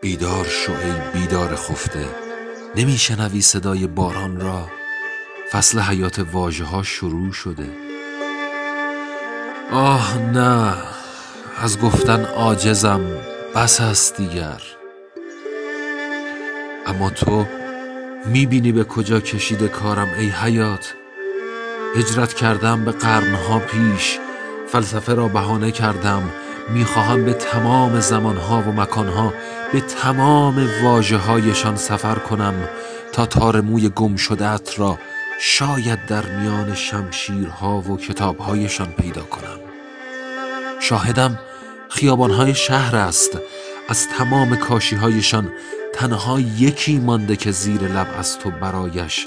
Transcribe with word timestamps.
بیدار 0.00 0.44
شو 0.44 0.72
ای 0.72 1.20
بیدار 1.20 1.56
خفته. 1.56 2.06
نمیشنوی 2.76 3.40
صدای 3.40 3.86
باران 3.86 4.40
را؟ 4.40 4.68
فصل 5.52 5.78
حیات 5.78 6.18
واژه 6.18 6.64
ها 6.64 6.82
شروع 6.82 7.32
شده. 7.32 7.68
آه 9.72 10.18
نه 10.18 10.74
از 11.58 11.80
گفتن 11.80 12.24
عاجزم 12.24 13.00
بس 13.54 13.80
است 13.80 14.16
دیگر. 14.16 14.62
اما 16.86 17.10
تو 17.10 17.46
می‌بینی 18.26 18.72
به 18.72 18.84
کجا 18.84 19.20
کشیده 19.20 19.68
کارم 19.68 20.08
ای 20.18 20.28
حیات؟ 20.28 20.94
هجرت 21.96 22.34
کردم 22.34 22.84
به 22.84 22.92
قرنها 22.92 23.58
پیش 23.58 24.18
فلسفه 24.68 25.14
را 25.14 25.28
بهانه 25.28 25.70
کردم. 25.70 26.22
می‌خواهم 26.68 27.24
به 27.24 27.32
تمام 27.32 28.00
زمانها 28.00 28.60
و 28.62 28.72
مکانها 28.72 29.34
به 29.72 29.80
تمام 29.80 30.68
واجه 30.82 31.16
هایشان 31.16 31.76
سفر 31.76 32.14
کنم 32.14 32.54
تا 33.12 33.26
تار 33.26 33.60
موی 33.60 33.88
گم 33.88 34.16
را 34.76 34.98
شاید 35.40 36.06
در 36.06 36.26
میان 36.26 36.74
شمشیرها 36.74 37.78
و 37.78 37.96
کتابهایشان 37.96 38.88
پیدا 38.92 39.22
کنم. 39.22 39.60
شاهدم 40.80 41.38
خیابانهای 41.88 42.54
شهر 42.54 42.96
است. 42.96 43.38
از 43.88 44.08
تمام 44.08 44.56
کاشیهایشان 44.56 45.52
تنها 45.92 46.40
یکی 46.40 46.98
مانده 46.98 47.36
که 47.36 47.50
زیر 47.50 47.80
لب 47.80 48.06
از 48.18 48.38
تو 48.38 48.50
برایش 48.50 49.26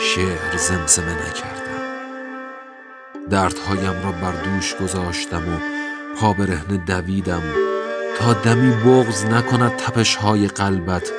شعر 0.00 0.56
زمزمه 0.56 1.12
نکردم 1.12 1.61
دردهایم 3.32 4.04
را 4.04 4.12
بر 4.12 4.32
دوش 4.32 4.74
گذاشتم 4.74 5.48
و 5.48 5.58
پا 6.16 6.32
برهنه 6.32 6.76
دویدم. 6.76 7.42
تا 8.18 8.32
دمی 8.32 8.72
بغز 8.72 9.24
نکند 9.24 9.76
تپش 9.76 10.16
های 10.16 10.48
قلبت 10.48 11.10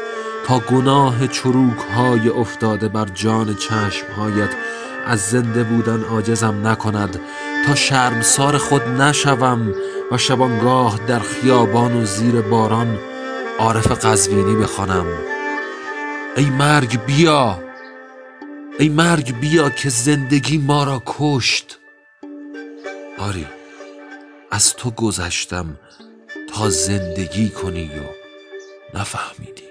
تا 0.47 0.59
گناه 0.59 1.28
چروک 1.28 1.78
های 1.95 2.30
افتاده 2.30 2.88
بر 2.88 3.05
جان 3.05 3.55
چشمهایت 3.55 4.50
از 5.05 5.20
زنده 5.20 5.64
بودن 5.64 6.03
عاجزم 6.03 6.67
نکند. 6.67 7.20
تا 7.67 7.75
شرمسار 7.75 8.58
خود 8.58 8.81
نشوم 8.81 9.73
و 10.11 10.17
شبانگاه 10.17 11.00
در 11.08 11.20
خیابان 11.20 11.95
و 11.95 12.05
زیر 12.05 12.42
باران 12.42 12.98
عارف 13.59 14.05
قزوینی 14.05 14.55
بخوانم. 14.55 15.05
ای 16.38 16.45
مرگ 16.45 17.05
بیا! 17.05 17.59
ای 18.80 18.89
مرگ 18.89 19.39
بیا 19.39 19.70
که 19.70 19.89
زندگی 19.89 20.58
ما 20.58 20.83
را 20.83 21.03
کشت. 21.05 21.80
آری 23.19 23.47
از 24.52 24.73
تو 24.73 24.92
گذشتم 24.92 25.80
تا 26.53 26.69
زندگی 26.69 27.50
کنی 27.50 27.88
و 27.88 28.03
نفهمیدی. 28.98 29.64